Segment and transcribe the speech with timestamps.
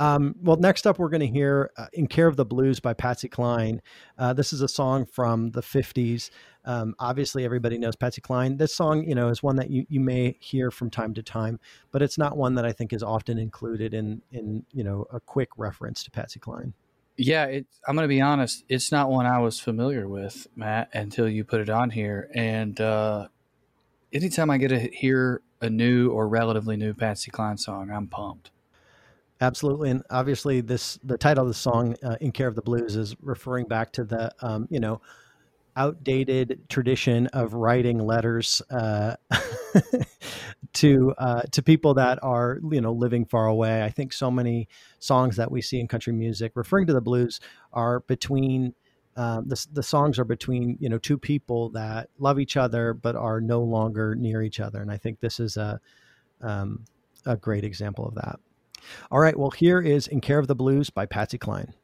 [0.00, 2.94] Um, well, next up, we're going to hear uh, In Care of the Blues by
[2.94, 3.80] Patsy Cline.
[4.18, 6.30] Uh, this is a song from the 50s.
[6.64, 8.56] Um, obviously, everybody knows Patsy Cline.
[8.56, 11.60] This song, you know, is one that you, you may hear from time to time,
[11.92, 15.20] but it's not one that I think is often included in, in you know, a
[15.20, 16.74] quick reference to Patsy Cline.
[17.16, 18.64] Yeah, it, I'm going to be honest.
[18.68, 22.28] It's not one I was familiar with, Matt, until you put it on here.
[22.34, 23.28] And uh,
[24.12, 28.50] anytime I get to hear a new or relatively new Patsy Cline song, I'm pumped.
[29.40, 32.94] Absolutely, and obviously, this the title of the song uh, "In Care of the Blues"
[32.94, 35.00] is referring back to the um, you know
[35.76, 39.16] outdated tradition of writing letters uh,
[40.74, 43.82] to uh, to people that are you know living far away.
[43.82, 44.68] I think so many
[45.00, 47.40] songs that we see in country music referring to the blues
[47.72, 48.74] are between
[49.16, 53.16] um, the the songs are between you know two people that love each other but
[53.16, 55.80] are no longer near each other, and I think this is a
[56.40, 56.84] um,
[57.26, 58.38] a great example of that.
[59.10, 61.74] All right, well, here is In Care of the Blues by Patsy Cline.